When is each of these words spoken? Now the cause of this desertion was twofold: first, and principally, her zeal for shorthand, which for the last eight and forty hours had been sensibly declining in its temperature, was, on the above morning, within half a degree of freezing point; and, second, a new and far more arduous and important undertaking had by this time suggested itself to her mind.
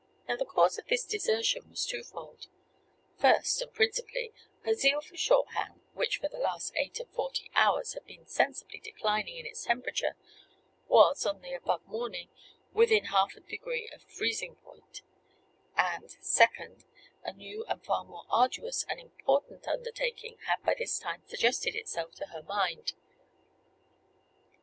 Now 0.27 0.35
the 0.35 0.45
cause 0.45 0.79
of 0.79 0.87
this 0.87 1.05
desertion 1.05 1.69
was 1.69 1.85
twofold: 1.85 2.47
first, 3.19 3.61
and 3.61 3.71
principally, 3.71 4.33
her 4.65 4.73
zeal 4.73 4.99
for 4.99 5.15
shorthand, 5.15 5.81
which 5.93 6.17
for 6.17 6.27
the 6.27 6.39
last 6.39 6.73
eight 6.75 6.99
and 6.99 7.07
forty 7.13 7.51
hours 7.53 7.93
had 7.93 8.03
been 8.07 8.25
sensibly 8.25 8.79
declining 8.79 9.37
in 9.37 9.45
its 9.45 9.65
temperature, 9.65 10.15
was, 10.87 11.23
on 11.27 11.43
the 11.43 11.53
above 11.53 11.85
morning, 11.85 12.29
within 12.73 13.05
half 13.13 13.35
a 13.35 13.41
degree 13.41 13.89
of 13.93 14.01
freezing 14.01 14.55
point; 14.63 15.03
and, 15.77 16.09
second, 16.19 16.83
a 17.23 17.31
new 17.33 17.63
and 17.65 17.85
far 17.85 18.03
more 18.03 18.23
arduous 18.31 18.83
and 18.89 18.99
important 18.99 19.67
undertaking 19.67 20.39
had 20.47 20.63
by 20.63 20.73
this 20.73 20.97
time 20.97 21.21
suggested 21.27 21.75
itself 21.75 22.15
to 22.15 22.25
her 22.29 22.41
mind. 22.41 22.93